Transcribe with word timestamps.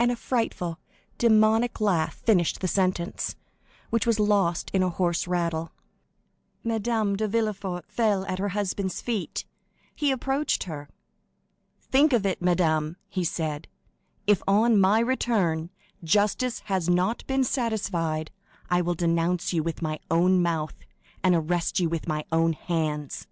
and 0.00 0.10
a 0.10 0.16
frightful, 0.16 0.80
demoniac 1.16 1.80
laugh 1.80 2.16
finished 2.16 2.58
the 2.60 2.66
sentence, 2.66 3.36
which 3.88 4.04
was 4.04 4.18
lost 4.18 4.68
in 4.74 4.82
a 4.82 4.90
hoarse 4.90 5.28
rattle. 5.28 5.70
Madame 6.64 7.14
de 7.14 7.28
Villefort 7.28 7.84
fell 7.88 8.26
at 8.26 8.40
her 8.40 8.48
husband's 8.48 9.00
feet. 9.00 9.44
He 9.94 10.10
approached 10.10 10.64
her. 10.64 10.88
"Think 11.80 12.12
of 12.12 12.26
it, 12.26 12.42
madame," 12.42 12.96
he 13.08 13.22
said; 13.22 13.68
"if, 14.26 14.42
on 14.48 14.80
my 14.80 14.98
return, 14.98 15.70
justice 16.02 16.58
has 16.64 16.88
not 16.90 17.24
been 17.28 17.44
satisfied, 17.44 18.32
I 18.70 18.80
will 18.80 18.94
denounce 18.94 19.52
you 19.52 19.62
with 19.62 19.82
my 19.82 20.00
own 20.10 20.42
mouth, 20.42 20.74
and 21.22 21.32
arrest 21.32 21.78
you 21.78 21.88
with 21.88 22.08
my 22.08 22.24
own 22.32 22.54
hands!" 22.54 23.28